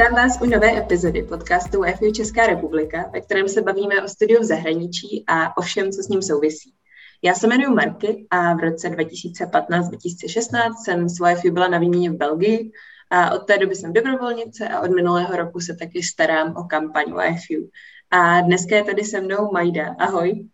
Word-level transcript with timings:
Vítám 0.00 0.14
vás 0.14 0.40
u 0.42 0.46
nové 0.46 0.78
epizody 0.78 1.22
podcastu 1.22 1.82
EFU 1.82 2.12
Česká 2.12 2.46
republika, 2.46 3.10
ve 3.12 3.20
kterém 3.20 3.48
se 3.48 3.62
bavíme 3.62 4.02
o 4.02 4.08
studiu 4.08 4.40
v 4.40 4.44
zahraničí 4.44 5.24
a 5.26 5.56
o 5.56 5.62
všem, 5.62 5.92
co 5.92 6.02
s 6.02 6.08
ním 6.08 6.22
souvisí. 6.22 6.74
Já 7.22 7.34
se 7.34 7.46
jmenuji 7.46 7.74
Marky 7.74 8.26
a 8.30 8.54
v 8.54 8.58
roce 8.58 8.88
2015-2016 8.88 10.74
jsem 10.84 11.08
s 11.08 11.14
YFU 11.30 11.50
byla 11.50 11.68
na 11.68 11.78
výměně 11.78 12.10
v 12.10 12.16
Belgii 12.16 12.72
a 13.10 13.34
od 13.34 13.38
té 13.38 13.58
doby 13.58 13.74
jsem 13.74 13.92
dobrovolnice 13.92 14.68
a 14.68 14.80
od 14.80 14.90
minulého 14.90 15.36
roku 15.36 15.60
se 15.60 15.74
taky 15.74 16.02
starám 16.02 16.56
o 16.56 16.64
kampaň 16.64 17.04
YFU. 17.06 17.70
A 18.10 18.40
dneska 18.40 18.76
je 18.76 18.84
tady 18.84 19.04
se 19.04 19.20
mnou 19.20 19.52
Majda. 19.52 19.94
Ahoj. 19.98 20.48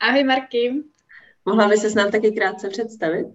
Ahoj 0.00 0.24
Marky. 0.24 0.82
Mohla 1.44 1.68
by 1.68 1.76
se 1.76 1.98
nám 1.98 2.10
taky 2.10 2.32
krátce 2.32 2.68
představit? 2.68 3.26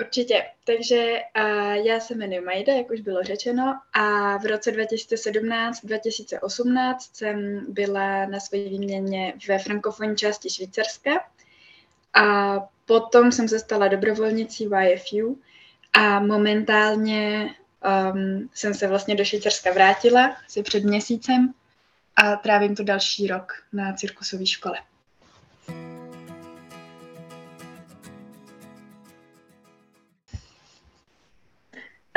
Určitě. 0.00 0.44
Takže 0.64 1.20
uh, 1.36 1.72
já 1.72 2.00
se 2.00 2.14
jmenuji 2.14 2.40
Majda, 2.40 2.72
jak 2.72 2.90
už 2.90 3.00
bylo 3.00 3.22
řečeno, 3.22 3.80
a 3.92 4.36
v 4.36 4.46
roce 4.46 4.70
2017-2018 4.70 6.96
jsem 7.12 7.66
byla 7.68 8.26
na 8.26 8.40
své 8.40 8.58
výměně 8.58 9.34
ve 9.48 9.58
frankofonní 9.58 10.16
části 10.16 10.50
Švýcarska 10.50 11.10
a 12.14 12.54
potom 12.86 13.32
jsem 13.32 13.48
se 13.48 13.58
stala 13.58 13.88
dobrovolnicí 13.88 14.64
YFU 14.64 15.40
a 15.92 16.20
momentálně 16.20 17.54
um, 18.14 18.50
jsem 18.54 18.74
se 18.74 18.88
vlastně 18.88 19.14
do 19.14 19.24
Švýcarska 19.24 19.72
vrátila 19.72 20.36
asi 20.46 20.62
před 20.62 20.84
měsícem 20.84 21.54
a 22.16 22.36
trávím 22.36 22.76
tu 22.76 22.84
další 22.84 23.26
rok 23.26 23.52
na 23.72 23.92
cirkusové 23.92 24.46
škole. 24.46 24.78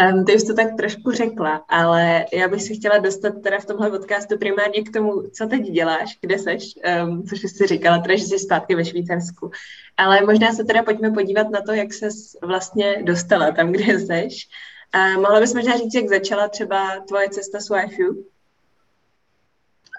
Um, 0.02 0.26
ty 0.26 0.36
už 0.36 0.44
to 0.44 0.54
tak 0.54 0.68
trošku 0.78 1.12
řekla, 1.12 1.66
ale 1.70 2.26
já 2.34 2.48
bych 2.48 2.64
si 2.64 2.76
chtěla 2.76 2.98
dostat 2.98 3.34
teda 3.44 3.60
v 3.60 3.66
tomhle 3.66 3.90
podcastu 3.90 4.38
primárně 4.38 4.84
k 4.84 4.94
tomu, 4.94 5.24
co 5.34 5.48
teď 5.48 5.62
děláš, 5.62 6.18
kde 6.22 6.40
seš, 6.40 6.74
um, 7.04 7.24
což 7.24 7.42
jsi 7.42 7.68
říkala, 7.68 8.00
teda, 8.00 8.16
že 8.16 8.24
jsi 8.24 8.40
zpátky 8.40 8.76
ve 8.76 8.86
Švýcarsku. 8.86 9.52
Ale 9.98 10.22
možná 10.22 10.54
se 10.54 10.64
teda 10.64 10.84
pojďme 10.84 11.12
podívat 11.12 11.50
na 11.50 11.62
to, 11.62 11.74
jak 11.74 11.94
se 11.94 12.10
vlastně 12.42 13.04
dostala 13.04 13.52
tam, 13.52 13.72
kde 13.72 14.00
seš. 14.00 14.48
A 14.94 15.08
mohla 15.08 15.40
bys 15.40 15.54
možná 15.54 15.78
říct, 15.78 15.96
jak 15.96 16.10
začala 16.10 16.48
třeba 16.48 17.00
tvoje 17.08 17.30
cesta 17.30 17.60
s 17.60 17.76
YFU? 17.76 18.10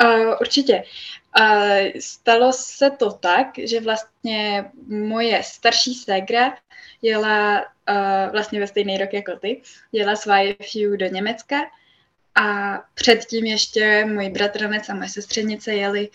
Uh, 0.02 0.34
určitě. 0.40 0.82
Uh, 1.40 2.00
stalo 2.00 2.52
se 2.52 2.90
to 2.90 3.12
tak, 3.12 3.46
že 3.58 3.80
vlastně 3.80 4.70
moje 4.88 5.42
starší 5.42 5.94
ségra 5.94 6.56
jela 7.02 7.60
uh, 7.60 8.32
vlastně 8.32 8.60
ve 8.60 8.66
stejný 8.66 8.98
rok 8.98 9.12
jako 9.12 9.36
ty, 9.36 9.62
jela 9.92 10.16
s 10.16 10.32
YFU 10.42 10.96
do 10.96 11.06
Německa 11.06 11.56
a 12.34 12.78
předtím 12.94 13.44
ještě 13.44 14.04
můj 14.04 14.30
bratranec 14.30 14.88
a 14.88 14.94
moje 14.94 15.08
sestřenice 15.08 15.74
jeli 15.74 16.08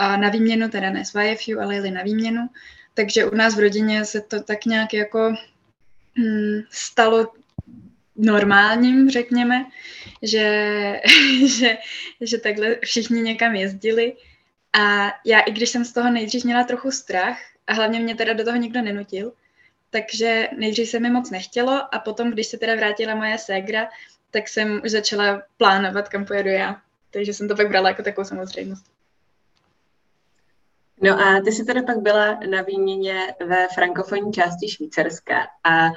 uh, 0.00 0.16
na 0.16 0.28
výměnu, 0.28 0.68
teda 0.68 0.90
ne 0.90 1.04
s 1.04 1.20
YFU, 1.20 1.60
ale 1.60 1.74
jeli 1.74 1.90
na 1.90 2.02
výměnu, 2.02 2.48
takže 2.94 3.24
u 3.24 3.34
nás 3.34 3.56
v 3.56 3.60
rodině 3.60 4.04
se 4.04 4.20
to 4.20 4.42
tak 4.42 4.64
nějak 4.64 4.94
jako 4.94 5.34
hm, 6.18 6.60
stalo 6.70 7.32
normálním, 8.16 9.10
řekněme, 9.10 9.64
že, 10.22 11.00
že, 11.58 11.76
že 12.20 12.38
takhle 12.38 12.76
všichni 12.82 13.20
někam 13.20 13.54
jezdili. 13.54 14.12
A 14.80 15.12
já, 15.24 15.40
i 15.40 15.52
když 15.52 15.70
jsem 15.70 15.84
z 15.84 15.92
toho 15.92 16.10
nejdřív 16.10 16.44
měla 16.44 16.64
trochu 16.64 16.90
strach, 16.90 17.38
a 17.66 17.72
hlavně 17.72 18.00
mě 18.00 18.14
teda 18.14 18.32
do 18.32 18.44
toho 18.44 18.56
nikdo 18.56 18.82
nenutil, 18.82 19.32
takže 19.90 20.48
nejdřív 20.56 20.88
se 20.88 21.00
mi 21.00 21.10
moc 21.10 21.30
nechtělo 21.30 21.94
a 21.94 21.98
potom, 21.98 22.30
když 22.30 22.46
se 22.46 22.58
teda 22.58 22.74
vrátila 22.74 23.14
moje 23.14 23.38
ségra, 23.38 23.88
tak 24.30 24.48
jsem 24.48 24.80
už 24.84 24.90
začala 24.90 25.42
plánovat, 25.56 26.08
kam 26.08 26.24
pojedu 26.24 26.48
já. 26.48 26.80
Takže 27.10 27.34
jsem 27.34 27.48
to 27.48 27.56
pak 27.56 27.68
brala 27.68 27.88
jako 27.88 28.02
takovou 28.02 28.24
samozřejmost. 28.24 28.86
No 31.02 31.20
a 31.20 31.40
ty 31.44 31.52
jsi 31.52 31.64
teda 31.64 31.82
pak 31.82 31.98
byla 31.98 32.40
na 32.50 32.62
výměně 32.62 33.34
ve 33.46 33.68
frankofonní 33.68 34.32
části 34.32 34.68
Švýcarska 34.68 35.46
a 35.64 35.88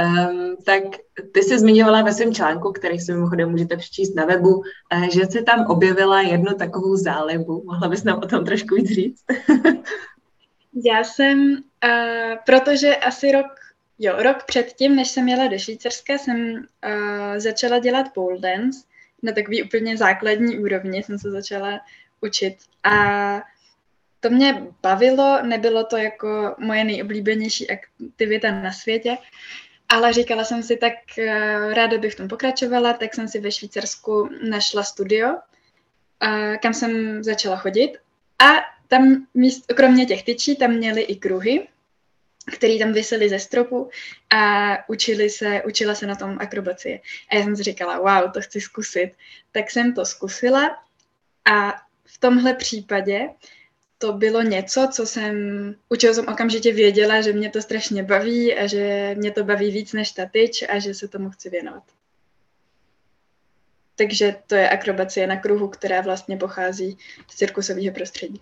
Um, 0.00 0.56
tak 0.64 0.82
ty 1.32 1.42
jsi 1.42 1.58
zmiňovala 1.58 2.02
ve 2.02 2.12
svém 2.12 2.34
článku, 2.34 2.72
který 2.72 2.98
si 2.98 3.12
mimochodem 3.12 3.50
můžete 3.50 3.76
přečíst 3.76 4.14
na 4.14 4.24
webu, 4.24 4.62
eh, 4.92 5.10
že 5.10 5.26
se 5.26 5.42
tam 5.42 5.66
objevila 5.66 6.20
jednu 6.20 6.54
takovou 6.54 6.96
zálibu. 6.96 7.62
Mohla 7.66 7.88
bys 7.88 8.04
nám 8.04 8.18
o 8.18 8.26
tom 8.26 8.44
trošku 8.44 8.74
víc 8.74 8.90
říct? 8.90 9.24
Já 10.84 11.04
jsem, 11.04 11.52
uh, 11.84 12.36
protože 12.46 12.96
asi 12.96 13.32
rok, 13.32 13.46
jo, 13.98 14.14
rok 14.18 14.44
předtím, 14.46 14.96
než 14.96 15.08
jsem 15.08 15.28
jela 15.28 15.46
do 15.46 15.58
Švýcarska, 15.58 16.18
jsem 16.18 16.54
uh, 16.56 17.38
začala 17.38 17.78
dělat 17.78 18.06
pole 18.14 18.38
dance 18.38 18.80
na 19.22 19.32
takový 19.32 19.62
úplně 19.62 19.96
základní 19.96 20.58
úrovni, 20.58 21.02
jsem 21.02 21.18
se 21.18 21.30
začala 21.30 21.80
učit. 22.20 22.56
A 22.84 23.42
to 24.20 24.30
mě 24.30 24.66
bavilo, 24.82 25.42
nebylo 25.42 25.84
to 25.84 25.96
jako 25.96 26.54
moje 26.58 26.84
nejoblíbenější 26.84 27.66
aktivita 27.70 28.50
na 28.50 28.72
světě, 28.72 29.18
ale 29.92 30.12
říkala 30.12 30.44
jsem 30.44 30.62
si, 30.62 30.76
tak 30.76 30.92
uh, 31.18 31.72
ráda 31.72 31.98
bych 31.98 32.12
v 32.12 32.16
tom 32.16 32.28
pokračovala, 32.28 32.92
tak 32.92 33.14
jsem 33.14 33.28
si 33.28 33.40
ve 33.40 33.52
Švýcarsku 33.52 34.28
našla 34.48 34.82
studio, 34.82 35.28
uh, 35.28 36.56
kam 36.62 36.74
jsem 36.74 37.24
začala 37.24 37.56
chodit 37.56 37.92
a 38.38 38.46
tam 38.88 39.26
míst, 39.34 39.72
kromě 39.76 40.06
těch 40.06 40.22
tyčí, 40.22 40.56
tam 40.56 40.70
měli 40.70 41.02
i 41.02 41.16
kruhy, 41.16 41.68
který 42.52 42.78
tam 42.78 42.92
vysely 42.92 43.28
ze 43.28 43.38
stropu 43.38 43.90
a 44.30 44.74
učili 44.88 45.30
se, 45.30 45.62
učila 45.66 45.94
se 45.94 46.06
na 46.06 46.14
tom 46.14 46.36
akrobacie. 46.40 47.00
A 47.30 47.36
já 47.36 47.42
jsem 47.44 47.56
si 47.56 47.62
říkala, 47.62 47.98
wow, 47.98 48.30
to 48.32 48.40
chci 48.40 48.60
zkusit. 48.60 49.12
Tak 49.52 49.70
jsem 49.70 49.94
to 49.94 50.06
zkusila 50.06 50.70
a 51.44 51.72
v 52.04 52.18
tomhle 52.18 52.54
případě 52.54 53.28
to 54.02 54.12
bylo 54.12 54.42
něco, 54.42 54.88
co 54.92 55.06
jsem, 55.06 55.34
u 55.88 55.96
čeho 55.96 56.14
jsem 56.14 56.28
okamžitě 56.28 56.72
věděla, 56.72 57.20
že 57.20 57.32
mě 57.32 57.50
to 57.50 57.62
strašně 57.62 58.02
baví 58.02 58.54
a 58.54 58.66
že 58.66 59.14
mě 59.18 59.30
to 59.30 59.44
baví 59.44 59.70
víc 59.70 59.92
než 59.92 60.12
ta 60.12 60.26
tyč 60.26 60.64
a 60.68 60.78
že 60.78 60.94
se 60.94 61.08
tomu 61.08 61.30
chci 61.30 61.50
věnovat. 61.50 61.82
Takže 63.94 64.36
to 64.46 64.54
je 64.54 64.70
akrobacie 64.70 65.26
na 65.26 65.36
kruhu, 65.36 65.68
která 65.68 66.00
vlastně 66.00 66.36
pochází 66.36 66.98
z 67.30 67.36
cirkusového 67.36 67.94
prostředí. 67.94 68.40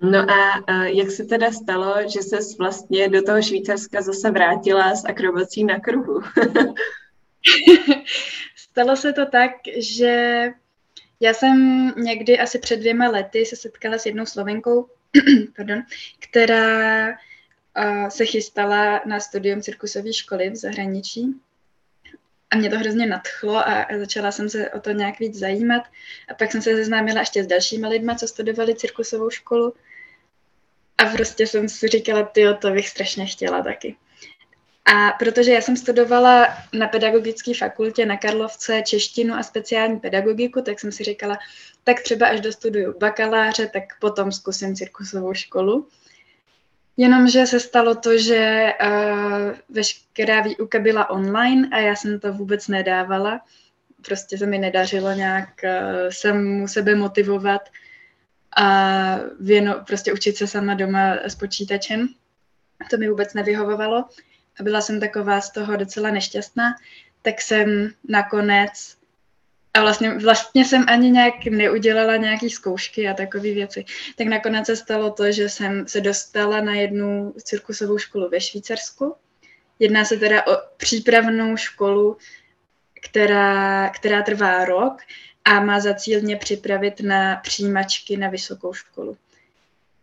No 0.00 0.30
a 0.30 0.62
jak 0.84 1.10
se 1.10 1.24
teda 1.24 1.52
stalo, 1.52 1.94
že 2.08 2.22
se 2.22 2.38
vlastně 2.58 3.08
do 3.08 3.22
toho 3.22 3.42
Švýcarska 3.42 4.02
zase 4.02 4.30
vrátila 4.30 4.94
s 4.94 5.04
akrobací 5.04 5.64
na 5.64 5.80
kruhu? 5.80 6.20
stalo 8.56 8.96
se 8.96 9.12
to 9.12 9.26
tak, 9.26 9.50
že 9.78 10.44
já 11.20 11.34
jsem 11.34 11.88
někdy 11.96 12.38
asi 12.38 12.58
před 12.58 12.76
dvěma 12.76 13.08
lety 13.08 13.46
se 13.46 13.56
setkala 13.56 13.98
s 13.98 14.06
jednou 14.06 14.26
slovenkou, 14.26 14.88
pardon, 15.56 15.82
která 16.18 17.08
uh, 17.08 18.08
se 18.08 18.26
chystala 18.26 19.00
na 19.06 19.20
studium 19.20 19.62
cirkusové 19.62 20.12
školy 20.12 20.50
v 20.50 20.56
zahraničí. 20.56 21.34
A 22.50 22.56
mě 22.56 22.70
to 22.70 22.78
hrozně 22.78 23.06
nadchlo 23.06 23.56
a, 23.56 23.86
začala 23.98 24.32
jsem 24.32 24.48
se 24.48 24.70
o 24.70 24.80
to 24.80 24.90
nějak 24.90 25.18
víc 25.18 25.38
zajímat. 25.38 25.82
A 26.28 26.34
pak 26.34 26.52
jsem 26.52 26.62
se 26.62 26.76
seznámila 26.76 27.20
ještě 27.20 27.44
s 27.44 27.46
dalšími 27.46 27.88
lidmi, 27.88 28.12
co 28.18 28.28
studovali 28.28 28.74
cirkusovou 28.74 29.30
školu. 29.30 29.74
A 30.98 31.04
prostě 31.04 31.46
jsem 31.46 31.68
si 31.68 31.88
říkala, 31.88 32.22
ty 32.22 32.44
to 32.60 32.70
bych 32.70 32.88
strašně 32.88 33.26
chtěla 33.26 33.62
taky. 33.62 33.96
A 34.94 35.12
protože 35.18 35.52
já 35.52 35.60
jsem 35.60 35.76
studovala 35.76 36.48
na 36.72 36.88
pedagogické 36.88 37.54
fakultě 37.54 38.06
na 38.06 38.16
Karlovce 38.16 38.82
češtinu 38.86 39.34
a 39.34 39.42
speciální 39.42 40.00
pedagogiku, 40.00 40.62
tak 40.62 40.80
jsem 40.80 40.92
si 40.92 41.04
říkala, 41.04 41.38
tak 41.84 42.00
třeba 42.02 42.26
až 42.26 42.40
dostuduju 42.40 42.98
bakaláře, 42.98 43.70
tak 43.72 43.82
potom 44.00 44.32
zkusím 44.32 44.76
cirkusovou 44.76 45.34
školu. 45.34 45.88
Jenomže 46.96 47.46
se 47.46 47.60
stalo 47.60 47.94
to, 47.94 48.18
že 48.18 48.72
uh, 48.82 49.52
veškerá 49.68 50.40
výuka 50.40 50.78
byla 50.78 51.10
online 51.10 51.68
a 51.72 51.78
já 51.78 51.96
jsem 51.96 52.20
to 52.20 52.32
vůbec 52.32 52.68
nedávala. 52.68 53.40
Prostě 54.06 54.38
se 54.38 54.46
mi 54.46 54.58
nedařilo 54.58 55.12
nějak 55.12 55.48
uh, 55.64 55.70
sam 56.10 56.68
sebe 56.68 56.94
motivovat 56.94 57.62
a 58.56 59.18
věno, 59.40 59.84
prostě 59.86 60.12
učit 60.12 60.36
se 60.36 60.46
sama 60.46 60.74
doma 60.74 61.12
s 61.24 61.34
počítačem. 61.34 62.08
To 62.90 62.98
mi 62.98 63.08
vůbec 63.08 63.34
nevyhovovalo 63.34 64.04
a 64.60 64.62
byla 64.62 64.80
jsem 64.80 65.00
taková 65.00 65.40
z 65.40 65.50
toho 65.50 65.76
docela 65.76 66.10
nešťastná, 66.10 66.74
tak 67.22 67.40
jsem 67.40 67.90
nakonec 68.08 68.98
a 69.74 69.80
vlastně, 69.80 70.14
vlastně 70.14 70.64
jsem 70.64 70.84
ani 70.88 71.10
nějak 71.10 71.44
neudělala 71.44 72.16
nějaký 72.16 72.50
zkoušky 72.50 73.08
a 73.08 73.14
takové 73.14 73.42
věci. 73.42 73.84
Tak 74.16 74.26
nakonec 74.26 74.66
se 74.66 74.76
stalo 74.76 75.10
to, 75.10 75.32
že 75.32 75.48
jsem 75.48 75.88
se 75.88 76.00
dostala 76.00 76.60
na 76.60 76.74
jednu 76.74 77.34
cirkusovou 77.42 77.98
školu 77.98 78.28
ve 78.28 78.40
Švýcarsku. 78.40 79.14
Jedná 79.78 80.04
se 80.04 80.16
teda 80.16 80.46
o 80.46 80.56
přípravnou 80.76 81.56
školu, 81.56 82.16
která, 83.02 83.88
která 83.88 84.22
trvá 84.22 84.64
rok 84.64 84.98
a 85.44 85.60
má 85.60 85.80
za 85.80 85.94
cíl 85.94 86.20
mě 86.20 86.36
připravit 86.36 87.00
na 87.00 87.36
přijímačky 87.36 88.16
na 88.16 88.28
vysokou 88.28 88.72
školu. 88.72 89.16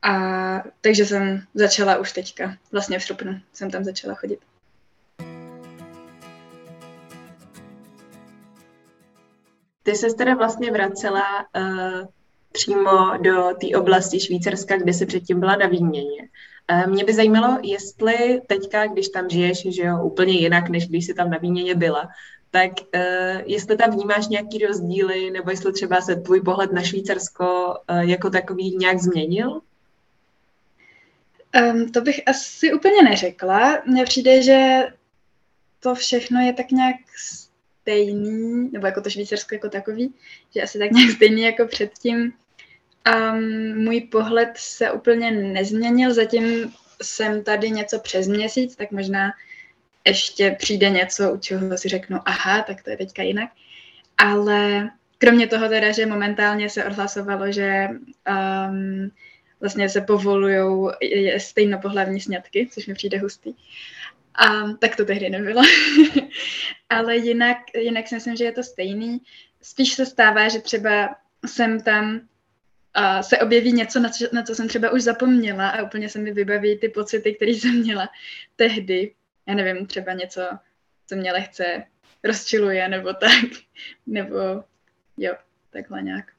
A 0.05 0.63
takže 0.81 1.05
jsem 1.05 1.41
začala 1.53 1.97
už 1.97 2.11
teďka, 2.11 2.57
vlastně 2.71 2.99
v 2.99 3.03
srpnu 3.03 3.39
jsem 3.53 3.71
tam 3.71 3.83
začala 3.83 4.15
chodit. 4.15 4.39
ty 9.85 9.95
se 9.95 10.07
teda 10.17 10.35
vlastně 10.35 10.71
vracela 10.71 11.23
uh, 11.57 12.07
přímo 12.51 13.17
do 13.17 13.49
té 13.61 13.77
oblasti 13.77 14.19
Švýcarska, 14.19 14.77
kde 14.77 14.93
se 14.93 15.05
předtím 15.05 15.39
byla 15.39 15.55
na 15.55 15.67
výměně. 15.67 16.29
Uh, 16.71 16.87
mě 16.87 17.03
by 17.03 17.13
zajímalo, 17.13 17.57
jestli 17.63 18.41
teďka, 18.47 18.87
když 18.87 19.09
tam 19.09 19.29
žiješ, 19.29 19.75
že 19.75 19.83
jo, 19.83 20.03
úplně 20.03 20.33
jinak, 20.33 20.69
než 20.69 20.87
když 20.87 21.05
jsi 21.05 21.13
tam 21.13 21.29
na 21.29 21.37
výměně 21.37 21.75
byla, 21.75 22.07
tak 22.51 22.71
uh, 22.71 23.41
jestli 23.45 23.77
tam 23.77 23.91
vnímáš 23.91 24.27
nějaký 24.27 24.57
rozdíly, 24.57 25.31
nebo 25.31 25.49
jestli 25.49 25.73
třeba 25.73 26.01
se 26.01 26.15
tvůj 26.15 26.41
pohled 26.41 26.71
na 26.71 26.81
Švýcarsko 26.81 27.75
uh, 27.89 27.99
jako 27.99 28.29
takový 28.29 28.77
nějak 28.77 28.99
změnil? 28.99 29.61
Um, 31.61 31.91
to 31.91 32.01
bych 32.01 32.21
asi 32.25 32.73
úplně 32.73 33.03
neřekla. 33.03 33.81
Mně 33.85 34.03
přijde, 34.03 34.43
že 34.43 34.83
to 35.79 35.95
všechno 35.95 36.41
je 36.41 36.53
tak 36.53 36.71
nějak 36.71 36.95
stejný, 37.15 38.69
nebo 38.71 38.85
jako 38.85 39.01
to 39.01 39.09
Švýcarsko 39.09 39.55
jako 39.55 39.69
takový, 39.69 40.13
že 40.55 40.61
asi 40.61 40.79
tak 40.79 40.91
nějak 40.91 41.11
stejný 41.11 41.41
jako 41.41 41.65
předtím. 41.67 42.33
Um, 43.15 43.83
můj 43.83 44.01
pohled 44.01 44.49
se 44.55 44.91
úplně 44.91 45.31
nezměnil, 45.31 46.13
zatím 46.13 46.73
jsem 47.01 47.43
tady 47.43 47.71
něco 47.71 47.99
přes 47.99 48.27
měsíc, 48.27 48.75
tak 48.75 48.91
možná 48.91 49.31
ještě 50.07 50.55
přijde 50.59 50.89
něco, 50.89 51.33
u 51.33 51.37
čeho 51.37 51.77
si 51.77 51.89
řeknu, 51.89 52.19
aha, 52.25 52.61
tak 52.61 52.83
to 52.83 52.89
je 52.89 52.97
teďka 52.97 53.23
jinak. 53.23 53.49
Ale 54.17 54.89
kromě 55.17 55.47
toho 55.47 55.69
teda, 55.69 55.91
že 55.91 56.05
momentálně 56.05 56.69
se 56.69 56.85
odhlasovalo, 56.85 57.51
že 57.51 57.87
um, 57.89 59.11
vlastně 59.65 59.89
se 59.89 60.01
povolují 60.01 60.89
stejnopohlavní 61.37 62.21
sňatky, 62.21 62.69
což 62.71 62.87
mi 62.87 62.93
přijde 62.93 63.17
hustý. 63.17 63.53
A 64.35 64.71
tak 64.79 64.95
to 64.95 65.05
tehdy 65.05 65.29
nebylo. 65.29 65.61
Ale 66.89 67.17
jinak, 67.17 67.57
jinak 67.77 68.07
si 68.07 68.15
myslím, 68.15 68.35
že 68.35 68.43
je 68.43 68.51
to 68.51 68.63
stejný. 68.63 69.21
Spíš 69.61 69.93
se 69.93 70.05
stává, 70.05 70.49
že 70.49 70.59
třeba 70.59 71.15
jsem 71.45 71.81
tam 71.81 72.21
a 72.93 73.23
se 73.23 73.37
objeví 73.37 73.71
něco, 73.73 73.99
na 73.99 74.09
co, 74.09 74.25
na 74.33 74.43
co 74.43 74.55
jsem 74.55 74.67
třeba 74.67 74.91
už 74.91 75.01
zapomněla 75.01 75.69
a 75.69 75.83
úplně 75.83 76.09
se 76.09 76.19
mi 76.19 76.31
vybaví 76.31 76.77
ty 76.77 76.89
pocity, 76.89 77.35
které 77.35 77.51
jsem 77.57 77.79
měla 77.79 78.09
tehdy. 78.55 79.13
Já 79.47 79.55
nevím, 79.55 79.85
třeba 79.85 80.13
něco, 80.13 80.41
co 81.07 81.15
mě 81.15 81.31
lehce 81.31 81.83
rozčiluje, 82.23 82.87
nebo 82.87 83.13
tak. 83.13 83.45
Nebo 84.05 84.37
jo, 85.17 85.35
takhle 85.69 86.01
nějak. 86.01 86.34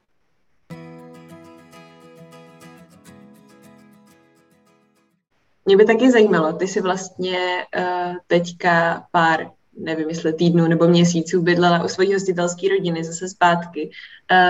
Mě 5.67 5.77
by 5.77 5.85
taky 5.85 6.11
zajímalo, 6.11 6.53
ty 6.53 6.69
jsi 6.69 6.81
vlastně 6.81 7.39
uh, 7.79 8.17
teďka 8.27 9.07
pár, 9.11 9.51
nevím, 9.79 10.09
jestli 10.09 10.33
týdnů 10.33 10.69
nebo 10.69 10.89
měsíců 10.89 11.43
bydlela 11.43 11.85
u 11.85 11.89
svojí 11.89 12.13
hostitelské 12.13 12.69
rodiny 12.69 13.05
zase 13.05 13.29
zpátky. 13.29 13.91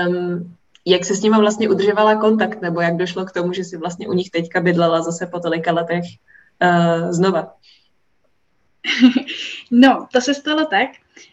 Um, 0.09 0.57
jak 0.85 1.05
se 1.05 1.15
s 1.15 1.23
nimi 1.23 1.37
vlastně 1.39 1.69
udržovala 1.69 2.17
kontakt, 2.17 2.63
nebo 2.63 2.81
jak 2.81 2.97
došlo 2.97 3.25
k 3.25 3.33
tomu, 3.33 3.53
že 3.53 3.65
jsi 3.65 3.77
vlastně 3.77 4.09
u 4.09 4.13
nich 4.13 4.31
teďka 4.31 4.61
bydlela 4.61 5.03
zase 5.03 5.27
po 5.27 5.41
tolika 5.41 5.73
letech 5.73 6.05
uh, 6.63 7.13
znova? 7.13 7.55
No, 9.71 10.09
to 10.13 10.21
se 10.21 10.35
stalo 10.35 10.67
tak, 10.67 10.89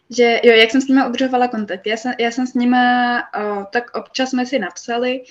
že 0.09 0.39
jo, 0.44 0.53
jak 0.53 0.71
jsem 0.71 0.81
s 0.81 0.88
nimi 0.88 1.01
udržovala 1.09 1.47
kontakt. 1.47 1.88
Já 1.88 1.97
jsem, 1.97 2.13
já 2.19 2.31
jsem 2.31 2.47
s 2.47 2.53
nimi, 2.53 2.77
uh, 3.38 3.63
tak 3.71 3.97
občas 3.97 4.30
jsme 4.30 4.45
si 4.45 4.59
napsali 4.59 5.24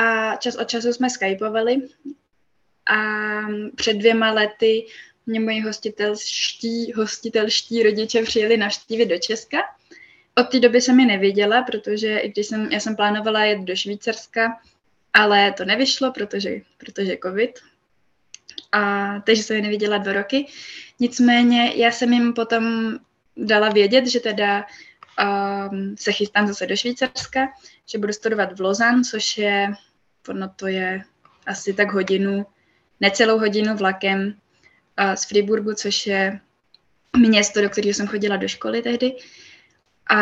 a 0.00 0.36
čas 0.36 0.56
od 0.56 0.68
času 0.68 0.92
jsme 0.92 1.10
skypovali 1.10 1.82
a 2.88 2.98
před 3.74 3.94
dvěma 3.94 4.32
lety 4.32 4.86
mě 5.26 5.40
moji 5.40 5.60
hostitelští, 5.60 6.92
hostitelští 6.92 7.82
rodiče 7.82 8.22
přijeli 8.22 8.56
navštívit 8.56 9.06
do 9.06 9.18
Česka. 9.18 9.58
Od 10.34 10.42
té 10.42 10.60
doby 10.60 10.80
jsem 10.80 11.00
je 11.00 11.06
neviděla, 11.06 11.62
protože 11.62 12.18
i 12.18 12.28
když 12.28 12.46
jsem, 12.46 12.72
já 12.72 12.80
jsem 12.80 12.96
plánovala 12.96 13.44
jet 13.44 13.60
do 13.60 13.76
Švýcarska, 13.76 14.60
ale 15.12 15.52
to 15.52 15.64
nevyšlo, 15.64 16.12
protože, 16.12 16.50
protože 16.78 17.18
covid. 17.22 17.50
A, 18.72 19.14
takže 19.20 19.42
jsem 19.42 19.56
je 19.56 19.62
neviděla 19.62 19.98
dva 19.98 20.12
roky. 20.12 20.46
Nicméně 21.00 21.72
já 21.74 21.90
jsem 21.90 22.12
jim 22.12 22.32
potom 22.32 22.92
dala 23.36 23.68
vědět, 23.68 24.06
že 24.06 24.20
teda 24.20 24.66
um, 25.70 25.96
se 25.96 26.12
chystám 26.12 26.46
zase 26.46 26.66
do 26.66 26.76
Švýcarska, 26.76 27.48
že 27.86 27.98
budu 27.98 28.12
studovat 28.12 28.58
v 28.58 28.60
Lozan, 28.60 29.04
což 29.04 29.38
je, 29.38 29.72
ono 30.28 30.48
to 30.56 30.66
je 30.66 31.02
asi 31.46 31.74
tak 31.74 31.92
hodinu 31.92 32.46
necelou 33.00 33.38
hodinu 33.38 33.76
vlakem 33.76 34.34
z 35.14 35.24
Friburgu, 35.24 35.74
což 35.74 36.06
je 36.06 36.40
město, 37.16 37.62
do 37.62 37.70
kterého 37.70 37.94
jsem 37.94 38.06
chodila 38.06 38.36
do 38.36 38.48
školy 38.48 38.82
tehdy. 38.82 39.16
A 40.10 40.18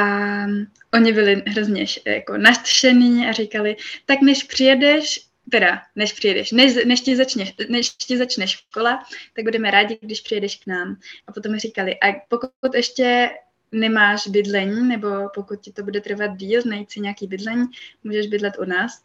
oni 0.94 1.12
byli 1.12 1.42
hrozně 1.46 1.86
jako 2.06 2.36
nadšený 2.36 3.26
a 3.26 3.32
říkali, 3.32 3.76
tak 4.06 4.20
než 4.20 4.42
přijedeš, 4.42 5.26
teda 5.50 5.82
než 5.96 6.12
přijedeš, 6.12 6.52
než, 6.52 6.74
než, 6.84 7.00
ti 7.00 7.16
začne, 7.16 7.44
než 7.68 7.90
ti 7.90 8.18
začne 8.18 8.48
škola, 8.48 9.04
tak 9.36 9.44
budeme 9.44 9.70
rádi, 9.70 9.98
když 10.00 10.20
přijedeš 10.20 10.56
k 10.56 10.66
nám. 10.66 10.96
A 11.26 11.32
potom 11.32 11.52
mi 11.52 11.58
říkali, 11.58 11.96
a 12.00 12.20
pokud 12.28 12.74
ještě 12.74 13.30
nemáš 13.72 14.28
bydlení, 14.28 14.88
nebo 14.88 15.08
pokud 15.34 15.60
ti 15.60 15.72
to 15.72 15.82
bude 15.82 16.00
trvat 16.00 16.36
díl, 16.36 16.62
najít 16.64 16.90
si 16.90 17.00
nějaký 17.00 17.26
bydlení, 17.26 17.66
můžeš 18.04 18.26
bydlet 18.26 18.58
u 18.58 18.64
nás. 18.64 19.02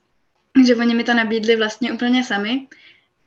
Takže 0.53 0.75
oni 0.75 0.95
mi 0.95 1.03
to 1.03 1.13
nabídli 1.13 1.55
vlastně 1.55 1.93
úplně 1.93 2.23
sami 2.23 2.67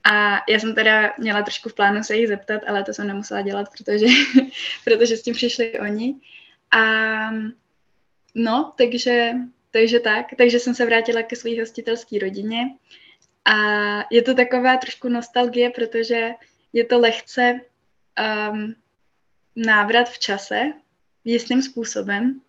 a 0.05 0.43
já 0.49 0.59
jsem 0.59 0.75
teda 0.75 1.15
měla 1.19 1.43
trošku 1.43 1.69
v 1.69 1.75
plánu 1.75 2.03
se 2.03 2.17
jich 2.17 2.29
zeptat, 2.29 2.63
ale 2.67 2.85
to 2.85 2.93
jsem 2.93 3.07
nemusela 3.07 3.43
dělat, 3.43 3.69
protože, 3.79 4.07
protože 4.85 5.17
s 5.17 5.23
tím 5.23 5.35
přišli 5.35 5.81
oni. 5.81 6.15
A 6.71 6.81
no, 8.35 8.73
takže, 8.79 9.33
takže 9.71 10.01
tak. 10.01 10.27
Takže 10.39 10.59
jsem 10.59 10.75
se 10.75 10.87
vrátila 10.87 11.23
ke 11.23 11.37
své 11.37 11.61
hostitelské 11.61 12.19
rodině. 12.19 12.59
A 13.45 13.57
je 14.11 14.23
to 14.23 14.35
taková 14.35 14.77
trošku 14.77 15.09
nostalgie, 15.09 15.71
protože 15.71 16.31
je 16.73 16.85
to 16.85 16.99
lehce 16.99 17.61
um, 18.51 18.75
návrat 19.57 20.09
v 20.11 20.19
čase, 20.19 20.73
jistým 21.25 21.63
způsobem. 21.63 22.41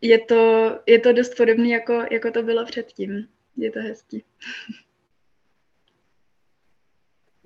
Je 0.00 0.18
to, 0.18 0.70
je 0.86 0.98
to 0.98 1.12
dost 1.12 1.34
podobné, 1.34 1.68
jako, 1.68 2.06
jako 2.10 2.30
to 2.30 2.42
bylo 2.42 2.64
předtím. 2.64 3.28
Je 3.56 3.70
to 3.70 3.80
hezký. 3.80 4.24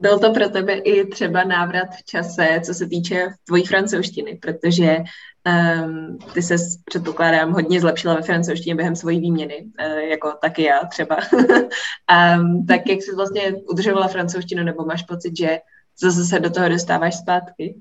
Byl 0.01 0.19
to 0.19 0.33
pro 0.33 0.49
tebe 0.49 0.73
i 0.73 1.07
třeba 1.07 1.45
návrat 1.45 1.89
v 1.95 2.05
čase, 2.05 2.61
co 2.65 2.75
se 2.75 2.87
týče 2.87 3.29
tvojí 3.47 3.67
francouzštiny, 3.67 4.39
protože 4.43 4.97
um, 4.97 6.19
ty 6.35 6.43
se 6.43 6.57
předpokládám 6.85 7.53
hodně 7.53 7.81
zlepšila 7.81 8.15
ve 8.15 8.23
francouzštině 8.23 8.75
během 8.75 8.97
svojí 8.97 9.21
výměny, 9.21 9.67
uh, 9.81 9.99
jako 9.99 10.33
taky 10.41 10.63
já 10.63 10.85
třeba. 10.85 11.17
um, 11.17 12.67
tak 12.69 12.87
jak 12.89 13.03
jsi 13.03 13.15
vlastně 13.15 13.53
udržovala 13.71 14.09
francouzštinu, 14.09 14.65
nebo 14.65 14.85
máš 14.85 15.03
pocit, 15.03 15.37
že 15.37 15.59
zase 16.01 16.25
se 16.25 16.41
do 16.41 16.51
toho 16.51 16.69
dostáváš 16.69 17.17
zpátky? 17.17 17.75